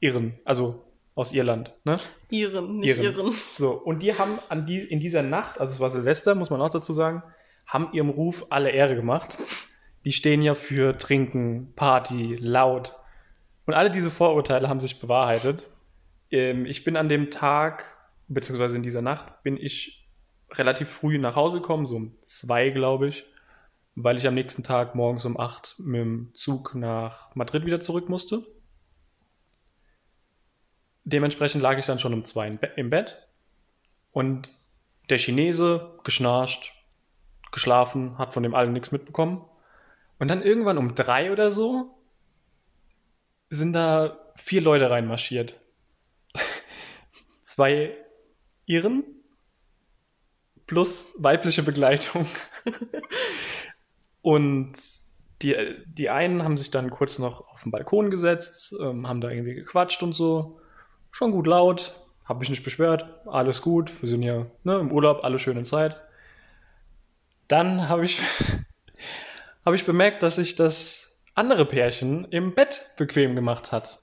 [0.00, 1.72] Irren, also aus Irland.
[1.84, 1.98] Ne?
[2.30, 3.26] Iren, nicht Iren.
[3.26, 3.34] Iren.
[3.54, 6.60] So, und die haben an die, in dieser Nacht, also es war Silvester, muss man
[6.60, 7.22] auch dazu sagen,
[7.66, 9.38] haben ihrem Ruf alle Ehre gemacht.
[10.04, 12.96] Die stehen ja für Trinken, Party, laut.
[13.66, 15.70] Und alle diese Vorurteile haben sich bewahrheitet.
[16.30, 17.84] Ähm, ich bin an dem Tag,
[18.28, 20.08] beziehungsweise in dieser Nacht, bin ich
[20.50, 23.24] relativ früh nach Hause gekommen, so um zwei, glaube ich,
[23.94, 28.08] weil ich am nächsten Tag morgens um acht mit dem Zug nach Madrid wieder zurück
[28.08, 28.46] musste.
[31.04, 33.28] Dementsprechend lag ich dann schon um zwei im Be- im Bett
[34.12, 34.50] und
[35.10, 36.72] der Chinese geschnarcht,
[37.50, 39.44] geschlafen, hat von dem allen nichts mitbekommen.
[40.18, 41.98] Und dann irgendwann um drei oder so
[43.52, 45.54] sind da vier Leute reinmarschiert.
[47.44, 47.94] Zwei
[48.64, 49.04] Iren
[50.66, 52.26] plus weibliche Begleitung.
[54.22, 54.72] Und
[55.42, 59.28] die, die einen haben sich dann kurz noch auf den Balkon gesetzt, ähm, haben da
[59.28, 60.58] irgendwie gequatscht und so.
[61.10, 65.24] Schon gut laut, hab mich nicht beschwert, alles gut, wir sind ja ne, im Urlaub,
[65.24, 66.00] alle schön in Zeit.
[67.48, 68.18] Dann habe ich,
[69.66, 71.01] hab ich bemerkt, dass sich das
[71.34, 74.02] andere Pärchen im Bett bequem gemacht hat.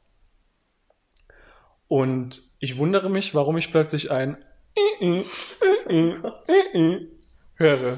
[1.87, 4.37] Und ich wundere mich, warum ich plötzlich ein
[7.55, 7.97] höre.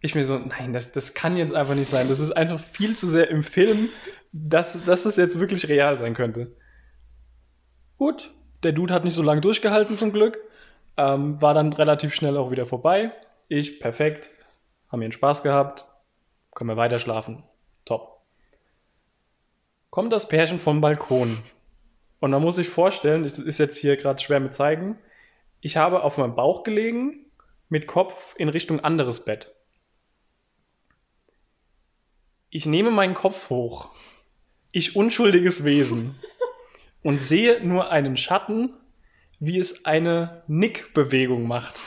[0.00, 2.08] Ich mir so, nein, das, das kann jetzt einfach nicht sein.
[2.08, 3.88] Das ist einfach viel zu sehr im Film,
[4.32, 6.54] dass, dass das jetzt wirklich real sein könnte.
[7.98, 10.38] Gut, der Dude hat nicht so lange durchgehalten zum Glück.
[10.98, 13.12] Ähm, war dann relativ schnell auch wieder vorbei.
[13.48, 14.30] Ich, perfekt.
[14.88, 15.86] Haben ihren Spaß gehabt.
[16.54, 17.44] Können wir weiter schlafen.
[17.84, 18.15] Top.
[19.96, 21.38] Kommt das Pärchen vom Balkon.
[22.20, 24.98] Und man muss sich vorstellen, das ist jetzt hier gerade schwer mit zeigen.
[25.62, 27.24] Ich habe auf meinem Bauch gelegen,
[27.70, 29.54] mit Kopf in Richtung anderes Bett.
[32.50, 33.88] Ich nehme meinen Kopf hoch.
[34.70, 36.14] Ich unschuldiges Wesen.
[37.02, 38.74] Und sehe nur einen Schatten,
[39.40, 41.80] wie es eine Nickbewegung macht.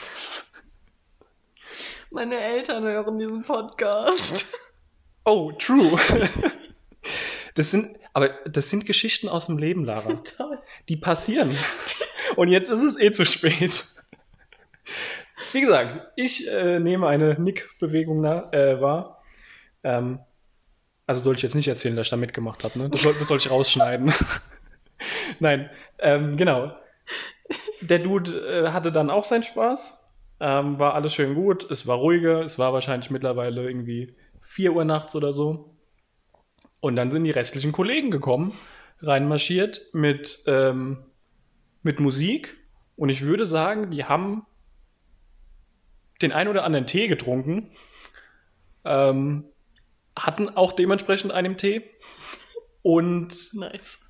[2.10, 4.46] Meine Eltern hören diesen Podcast.
[5.24, 5.96] Oh, true.
[7.54, 10.14] Das sind, aber das sind Geschichten aus dem Leben, Lara.
[10.36, 10.58] Toll.
[10.88, 11.56] Die passieren.
[12.36, 13.86] Und jetzt ist es eh zu spät.
[15.52, 19.22] Wie gesagt, ich äh, nehme eine Nickbewegung äh, wahr.
[19.82, 20.20] Ähm,
[21.06, 22.88] also soll ich jetzt nicht erzählen, dass ich da mitgemacht habe, ne?
[22.88, 24.12] Das soll, das soll ich rausschneiden.
[25.40, 26.72] Nein, ähm, genau.
[27.80, 28.30] Der Dude
[28.66, 29.98] äh, hatte dann auch seinen Spaß.
[30.38, 31.68] Ähm, war alles schön gut.
[31.70, 32.44] Es war ruhiger.
[32.44, 35.74] Es war wahrscheinlich mittlerweile irgendwie 4 Uhr nachts oder so.
[36.80, 38.52] Und dann sind die restlichen Kollegen gekommen,
[39.00, 40.98] reinmarschiert mit, ähm,
[41.82, 42.56] mit Musik.
[42.96, 44.46] Und ich würde sagen, die haben
[46.22, 47.70] den ein oder anderen Tee getrunken.
[48.84, 49.44] Ähm,
[50.16, 51.82] hatten auch dementsprechend einen Tee.
[52.82, 54.00] Und Nice.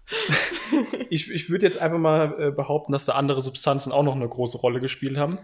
[1.11, 4.29] ich, ich würde jetzt einfach mal äh, behaupten, dass da andere Substanzen auch noch eine
[4.29, 5.39] große Rolle gespielt haben.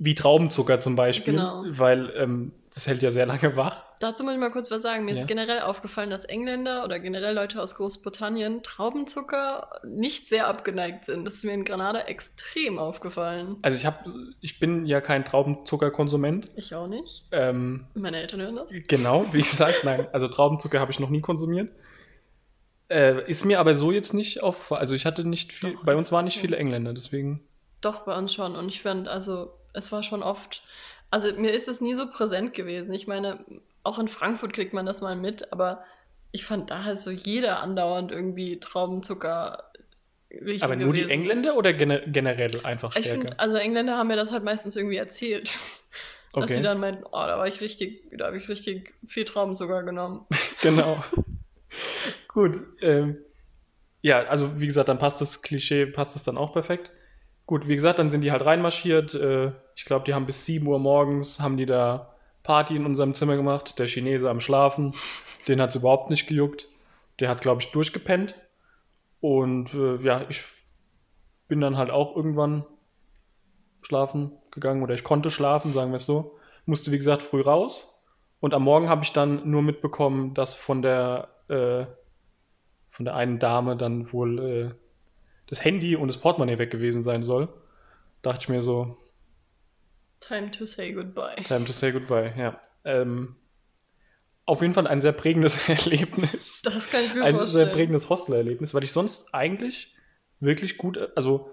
[0.00, 1.64] Wie Traubenzucker zum Beispiel, Genau.
[1.70, 3.82] weil ähm, das hält ja sehr lange wach.
[3.98, 5.04] Dazu muss ich mal kurz was sagen.
[5.04, 5.18] Mir Ja.
[5.22, 11.24] ist generell aufgefallen, dass Engländer oder generell Leute aus Großbritannien Traubenzucker nicht sehr abgeneigt sind.
[11.24, 13.56] Das ist mir in Granada extrem aufgefallen.
[13.62, 13.96] Also ich habe,
[14.40, 16.46] ich bin ja kein Traubenzuckerkonsument.
[16.54, 17.26] Ich auch nicht.
[17.32, 18.70] Ähm, Meine Eltern hören das.
[18.86, 21.70] genau, wie gesagt, nein, also Traubenzucker habe ich noch nie konsumiert.
[22.88, 24.80] Äh, ist mir aber so jetzt nicht aufgefallen.
[24.80, 27.42] Also ich hatte nicht viel, Doch, bei uns waren nicht viele Engländer, deswegen.
[27.80, 28.54] Doch, bei uns schon.
[28.56, 30.62] Und ich fand, also, es war schon oft.
[31.10, 32.92] Also, mir ist es nie so präsent gewesen.
[32.92, 33.44] Ich meine,
[33.82, 35.84] auch in Frankfurt kriegt man das mal mit, aber
[36.32, 39.64] ich fand da halt so jeder andauernd irgendwie Traubenzucker
[40.30, 41.10] riechen Aber nur die gewesen.
[41.10, 43.20] Engländer oder gene generell einfach Ich stärker?
[43.22, 45.58] finde, also Engländer haben mir das halt meistens irgendwie erzählt.
[46.38, 46.56] Dass Okay.
[46.56, 50.26] sie dann meinten, oh, da war ich richtig, da habe ich richtig viel Traubenzucker genommen.
[50.60, 51.02] Genau.
[52.28, 52.60] Gut.
[52.80, 53.18] Ähm,
[54.02, 56.90] ja, also wie gesagt, dann passt das Klischee, passt das dann auch perfekt.
[57.48, 59.14] Gut, wie gesagt, dann sind die halt reinmarschiert.
[59.14, 63.14] Äh, ich glaube, die haben bis 7 Uhr morgens, haben die da Party in unserem
[63.14, 64.92] Zimmer gemacht, der Chinese am Schlafen,
[65.48, 66.68] den hat es überhaupt nicht gejuckt.
[67.20, 68.34] Der hat, glaube ich, durchgepennt.
[69.20, 70.42] Und äh, ja, ich
[71.48, 72.66] bin dann halt auch irgendwann
[73.80, 76.36] schlafen gegangen oder ich konnte schlafen, sagen wir es so.
[76.66, 77.98] Musste, wie gesagt, früh raus.
[78.40, 81.86] Und am Morgen habe ich dann nur mitbekommen, dass von der, äh,
[82.90, 84.87] von der einen Dame dann wohl äh,
[85.48, 87.48] das Handy und das Portemonnaie weg gewesen sein soll.
[88.22, 88.96] Dachte ich mir so.
[90.20, 91.36] Time to say goodbye.
[91.44, 92.60] Time to say goodbye, ja.
[92.84, 93.36] Ähm,
[94.44, 96.62] auf jeden Fall ein sehr prägendes Erlebnis.
[96.62, 97.66] Das kann ich mir ein vorstellen.
[97.66, 99.94] sehr prägendes Hostel-Erlebnis, weil ich sonst eigentlich
[100.40, 101.50] wirklich gut, also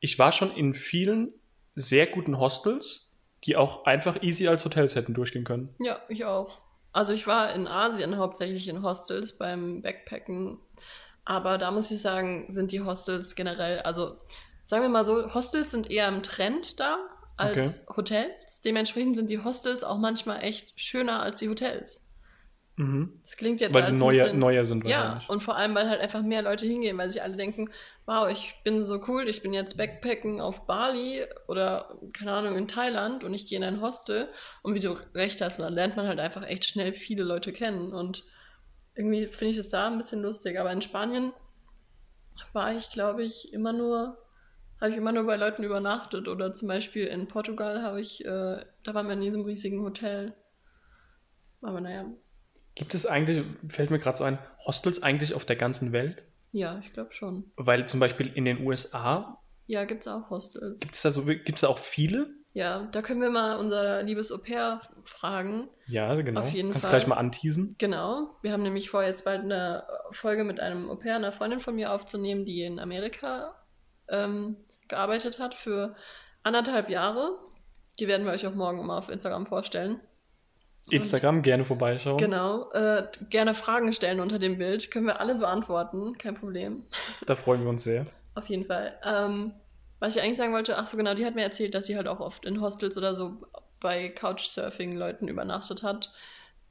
[0.00, 1.32] ich war schon in vielen
[1.74, 3.12] sehr guten Hostels,
[3.44, 5.74] die auch einfach easy als Hotels hätten durchgehen können.
[5.80, 6.58] Ja, ich auch.
[6.92, 10.58] Also ich war in Asien hauptsächlich in Hostels beim Backpacken,
[11.26, 14.16] aber da muss ich sagen, sind die Hostels generell, also
[14.64, 16.98] sagen wir mal so, Hostels sind eher im Trend da
[17.36, 18.62] als Hotels.
[18.62, 22.02] Dementsprechend sind die Hostels auch manchmal echt schöner als die Hotels.
[22.76, 23.20] Mhm.
[23.22, 26.00] Das klingt jetzt Weil sie neuer, bisschen- neuer sind Ja, und vor allem, weil halt
[26.00, 27.70] einfach mehr Leute hingehen, weil sich alle denken,
[28.04, 32.68] wow, ich bin so cool, ich bin jetzt Backpacken auf Bali oder, keine Ahnung, in
[32.68, 34.28] Thailand und ich gehe in ein Hostel.
[34.62, 37.92] Und wie du recht hast, dann lernt man halt einfach echt schnell viele Leute kennen.
[37.94, 38.24] Und
[38.96, 40.58] irgendwie finde ich es da ein bisschen lustig.
[40.58, 41.32] Aber in Spanien
[42.52, 44.18] war ich, glaube ich, immer nur,
[44.80, 46.28] habe ich immer nur bei Leuten übernachtet.
[46.28, 50.34] Oder zum Beispiel in Portugal habe ich, äh, da waren wir in diesem riesigen Hotel.
[51.62, 52.06] Aber naja,
[52.74, 56.22] Gibt es eigentlich, fällt mir gerade so ein, Hostels eigentlich auf der ganzen Welt?
[56.52, 57.50] ja, ich glaube schon.
[57.56, 60.80] Weil zum Beispiel in den USA Ja, gibt's auch Hostels.
[60.80, 62.28] gibt es da so, gibt's da auch viele?
[62.56, 65.68] Ja, da können wir mal unser liebes Au pair fragen.
[65.86, 66.40] Ja, genau.
[66.40, 66.92] Auf jeden Kannst Fall.
[66.96, 67.74] gleich mal anteasen.
[67.76, 68.30] Genau.
[68.40, 71.74] Wir haben nämlich vor, jetzt bald eine Folge mit einem Au pair, einer Freundin von
[71.74, 73.54] mir aufzunehmen, die in Amerika
[74.08, 74.56] ähm,
[74.88, 75.96] gearbeitet hat für
[76.44, 77.38] anderthalb Jahre.
[77.98, 80.00] Die werden wir euch auch morgen mal auf Instagram vorstellen.
[80.86, 82.16] Und- Instagram, gerne vorbeischauen.
[82.16, 82.70] Genau.
[82.72, 84.90] Äh, gerne Fragen stellen unter dem Bild.
[84.90, 86.16] Können wir alle beantworten.
[86.16, 86.84] Kein Problem.
[87.26, 88.06] Da freuen wir uns sehr.
[88.34, 88.98] Auf jeden Fall.
[89.04, 89.52] Ähm,
[89.98, 92.08] was ich eigentlich sagen wollte, ach so genau, die hat mir erzählt, dass sie halt
[92.08, 93.42] auch oft in Hostels oder so
[93.80, 96.12] bei Couchsurfing-Leuten übernachtet hat.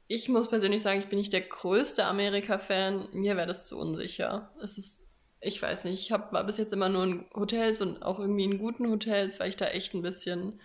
[0.08, 3.08] Ich muss persönlich sagen, ich bin nicht der größte Amerika-Fan.
[3.12, 4.50] Mir wäre das zu unsicher.
[4.62, 5.08] Es ist,
[5.40, 8.44] ich weiß nicht, ich hab, war bis jetzt immer nur in Hotels und auch irgendwie
[8.44, 10.60] in guten Hotels, weil ich da echt ein bisschen,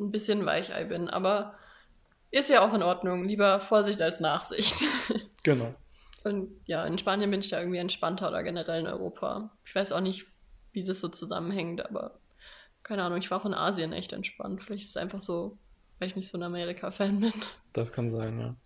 [0.00, 1.08] ein bisschen Weichei bin.
[1.08, 1.54] Aber
[2.32, 3.28] ist ja auch in Ordnung.
[3.28, 4.76] Lieber Vorsicht als Nachsicht.
[5.42, 5.74] Genau.
[6.22, 9.56] Und ja, in Spanien bin ich da irgendwie entspannter oder generell in Europa.
[9.64, 10.26] Ich weiß auch nicht,
[10.72, 12.18] wie das so zusammenhängt, aber
[12.82, 14.62] keine Ahnung, ich war auch in Asien echt entspannt.
[14.62, 15.58] Vielleicht ist es einfach so,
[15.98, 17.32] weil ich nicht so ein Amerika-Fan bin.
[17.72, 18.56] Das kann sein, ja.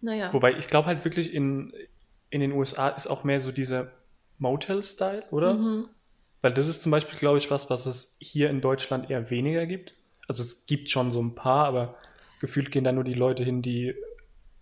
[0.00, 0.32] Naja.
[0.32, 1.72] Wobei ich glaube halt wirklich in,
[2.30, 3.92] in den USA ist auch mehr so dieser
[4.38, 5.54] Motel-Style, oder?
[5.54, 5.88] Mhm.
[6.42, 9.66] Weil das ist zum Beispiel, glaube ich, was, was es hier in Deutschland eher weniger
[9.66, 9.94] gibt.
[10.28, 11.96] Also es gibt schon so ein paar, aber
[12.40, 13.94] gefühlt gehen da nur die Leute hin, die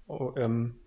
[0.07, 0.79] oh, ähm,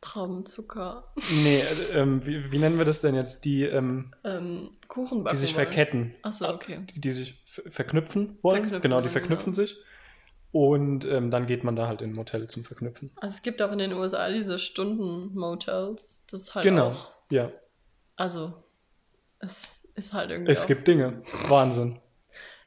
[0.00, 1.04] Traubenzucker.
[1.42, 3.44] nee, äh, ähm, wie, wie nennen wir das denn jetzt?
[3.44, 5.66] Die, ähm, Ähm, Kuchen die sich wollen.
[5.66, 6.14] verketten.
[6.22, 6.80] Achso, okay.
[6.94, 8.56] Die, die sich verknüpfen wollen.
[8.62, 9.66] Verknüpfen genau, die verknüpfen genau.
[9.66, 9.76] sich.
[10.50, 13.10] Und ähm, dann geht man da halt in ein Motel zum Verknüpfen.
[13.16, 16.22] Also es gibt auch in den USA diese Stunden-Motels.
[16.30, 17.10] Das ist halt genau, auch.
[17.30, 17.50] ja.
[18.16, 18.54] Also,
[19.40, 20.50] es ist halt irgendwie.
[20.52, 21.22] Es auch, gibt Dinge.
[21.48, 21.98] Wahnsinn.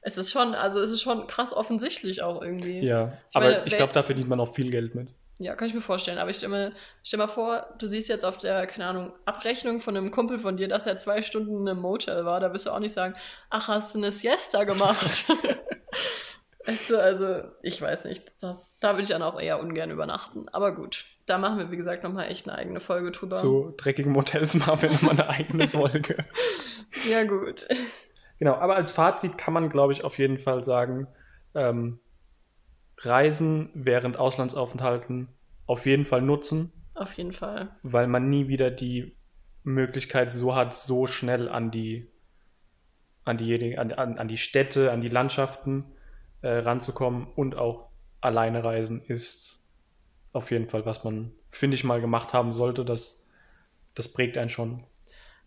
[0.02, 2.80] Es ist schon, also es ist schon krass offensichtlich auch irgendwie.
[2.80, 5.10] Ja, Ich aber meine, ich glaube, da verdient man auch viel Geld mit.
[5.42, 6.20] Ja, kann ich mir vorstellen.
[6.20, 6.72] Aber ich stell mir,
[7.04, 10.56] stell mal vor, du siehst jetzt auf der, keine Ahnung, Abrechnung von einem Kumpel von
[10.56, 12.40] dir, dass er zwei Stunden einem Motel war.
[12.40, 13.16] Da wirst du auch nicht sagen,
[13.50, 15.26] ach, hast du eine Siesta gemacht?
[16.68, 18.32] weißt du, also, ich weiß nicht.
[18.40, 20.48] Das, da würde ich dann auch eher ungern übernachten.
[20.50, 23.38] Aber gut, da machen wir, wie gesagt, nochmal echt eine eigene Folge drüber.
[23.38, 26.18] Zu dreckigen Motels machen wir nochmal eine eigene Folge.
[27.10, 27.68] Ja, gut.
[28.38, 31.08] Genau, aber als Fazit kann man, glaube ich, auf jeden Fall sagen,
[31.56, 32.00] ähm,
[33.04, 35.30] Reisen während Auslandsaufenthalten
[35.66, 37.70] auf jeden Fall nutzen, Auf jeden Fall.
[37.84, 39.16] weil man nie wieder die
[39.64, 42.08] Möglichkeit so hat, so schnell an die,
[43.24, 45.86] an die, an, an, die Städte, an die Landschaften
[46.42, 49.64] äh, ranzukommen und auch alleine reisen ist
[50.34, 52.86] auf jeden Fall, was man, finde ich, mal gemacht haben sollte.
[52.86, 53.26] Das,
[53.96, 54.84] das prägt einen schon.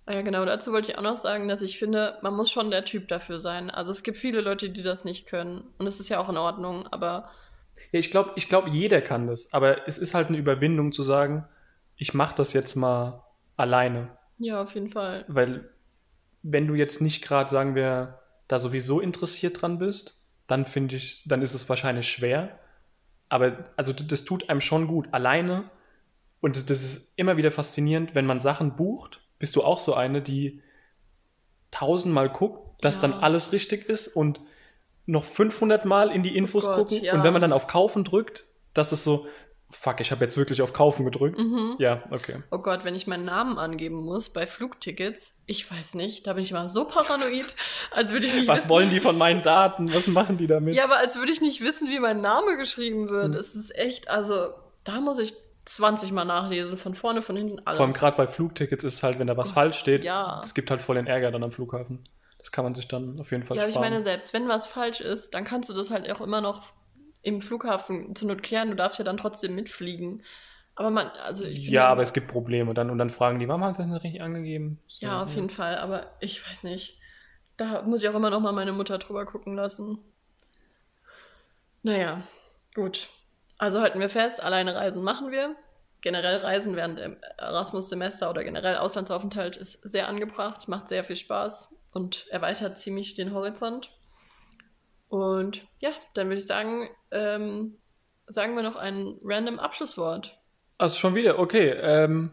[0.07, 0.45] Ah Ja, genau.
[0.45, 3.41] Dazu wollte ich auch noch sagen, dass ich finde, man muss schon der Typ dafür
[3.41, 3.71] sein.
[3.71, 5.65] Also es gibt viele Leute, die das nicht können.
[5.79, 7.31] Und es ist ja auch in Ordnung, aber
[7.95, 11.05] Ja, ich glaube, ich glaub, jeder kann das, aber es ist halt eine Überwindung zu
[11.05, 11.45] sagen,
[11.97, 13.23] ich mache das jetzt mal
[13.57, 14.09] alleine.
[14.39, 15.25] ja, auf jeden Fall.
[15.29, 15.71] Weil
[16.43, 21.23] wenn du jetzt nicht gerade, sagen wir, da sowieso interessiert dran bist, dann finde ich,
[21.29, 22.59] dann ist es wahrscheinlich schwer.
[23.29, 25.07] Aber also das tut einem schon gut.
[25.13, 25.71] Alleine,
[26.41, 30.21] und das ist immer wieder faszinierend, wenn man Sachen bucht, bist du auch so eine,
[30.21, 30.61] die
[31.71, 33.03] tausendmal guckt, dass Ja.
[33.03, 34.41] dann alles richtig ist und
[35.07, 37.15] noch 500 Mal in die Infos Oh Gott, gucken ja.
[37.15, 39.27] und wenn man dann auf Kaufen drückt, das ist so,
[39.71, 41.39] fuck, ich habe jetzt wirklich auf Kaufen gedrückt.
[41.39, 41.75] Mhm.
[41.79, 42.43] Ja, okay.
[42.51, 46.43] Oh Gott, wenn ich meinen Namen angeben muss bei Flugtickets, ich weiß nicht, da bin
[46.45, 47.55] ich mal so paranoid,
[47.91, 48.69] als würde ich nicht Was wissen.
[48.71, 49.93] wollen die von meinen Daten?
[49.93, 50.75] Was machen die damit?
[50.75, 53.33] Ja, aber als würde ich nicht wissen, wie mein Name geschrieben wird.
[53.33, 53.41] Hm.
[53.41, 54.49] Es ist echt, also
[54.85, 55.35] da muss ich
[55.67, 57.79] 20 Mal nachlesen, von vorne, von hinten, alles.
[57.79, 60.41] Vor allem gerade bei Flugtickets ist halt, wenn da was falsch steht, Ja.
[60.45, 62.05] es gibt halt voll den Ärger dann am Flughafen.
[62.45, 63.91] Das kann man sich dann auf jeden Fall Ja, aber ich sparen.
[63.93, 66.73] meine, selbst wenn was falsch ist, dann kannst du das halt auch immer noch
[67.23, 68.69] im Flughafen zur Not klären.
[68.71, 70.23] Du darfst ja dann trotzdem mitfliegen.
[70.75, 73.65] Aber man, also ich ja, aber es gibt Probleme dann und dann fragen die, warum
[73.65, 74.81] hat das nicht richtig angegeben?
[74.89, 76.99] So, Ja, auf jeden Fall, aber ich weiß nicht.
[77.57, 79.99] Da muss ich auch immer noch mal meine Mutter drüber gucken lassen.
[81.83, 82.23] Naja,
[82.75, 83.09] gut.
[83.59, 85.57] Also halten wir fest, alleine Reisen machen wir.
[86.01, 91.74] Generell Reisen während dem Erasmus-Semester oder generell Auslandsaufenthalt ist sehr angebracht, macht sehr viel Spaß
[91.95, 93.91] und erweitert ziemlich den Horizont.
[95.09, 97.77] Und ja, dann würde ich sagen, ähm,
[98.27, 100.37] sagen wir noch ein random Abschlusswort.
[100.77, 101.71] Also schon wieder, okay.
[101.71, 102.31] Ähm,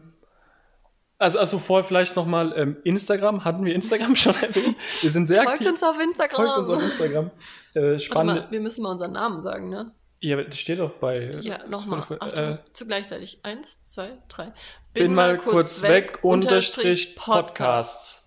[1.18, 3.44] also, also vorher vielleicht nochmal ähm, Instagram.
[3.44, 4.76] Hatten wir Instagram schon erwähnt?
[5.00, 5.72] Wir sind sehr Folgt aktiv.
[5.72, 6.46] uns auf Instagram.
[6.46, 7.30] Folgt uns auf Instagram.
[7.74, 8.42] Äh, Warte spannende.
[8.42, 9.92] mal, wir müssen mal unseren Namen sagen, ne?
[10.20, 11.18] Ja, das steht doch bei.
[11.18, 12.04] äh, Ja, nochmal.
[12.34, 13.38] Äh, zu gleichzeitig.
[13.44, 14.52] Eins, zwei, drei.
[14.92, 18.21] bin mal kurz weg, unterstrich Podcasts.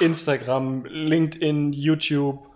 [0.00, 2.48] Instagram, LinkedIn, YouTube,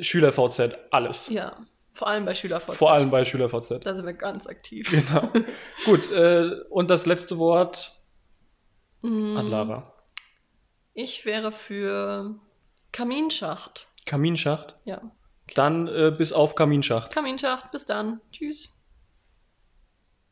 [0.00, 1.28] SchülerVZ, alles.
[1.28, 1.56] Ja,
[1.92, 2.76] vor allem bei SchülerVZ.
[2.76, 3.84] Vor allem bei SchülerVZ.
[3.84, 4.90] Da sind wir ganz aktiv.
[4.90, 5.30] Genau.
[5.84, 7.92] Gut, äh, und das letzte Wort
[9.02, 9.92] Mm, an Lara.
[10.94, 12.36] Ich wäre für
[12.92, 13.88] Kaminschacht.
[14.06, 14.76] Kaminschacht.
[14.84, 15.00] Ja.
[15.54, 17.12] Dann äh, bis auf Kaminschacht.
[17.12, 18.20] Kaminschacht, bis dann.
[18.30, 18.68] Tschüss.